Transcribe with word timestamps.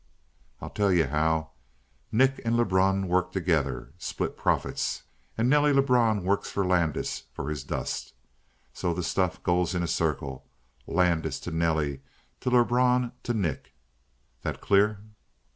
"I'll 0.59 0.71
tell 0.71 0.91
you 0.91 1.05
how. 1.05 1.51
Nick 2.11 2.41
and 2.43 2.57
Lebrun 2.57 3.07
work 3.07 3.31
together. 3.31 3.93
Split 3.99 4.35
profits. 4.35 5.03
And 5.37 5.47
Nelly 5.47 5.73
Lebrun 5.73 6.23
works 6.23 6.57
Landis 6.57 7.25
for 7.31 7.51
his 7.51 7.63
dust. 7.63 8.15
So 8.73 8.95
the 8.95 9.03
stuff 9.03 9.43
goes 9.43 9.75
in 9.75 9.83
a 9.83 9.87
circle 9.87 10.47
Landis 10.87 11.39
to 11.41 11.51
Nelly 11.51 12.01
to 12.39 12.49
Lebrun 12.49 13.11
to 13.21 13.35
Nick. 13.35 13.75
That 14.41 14.59
clear?" 14.59 15.01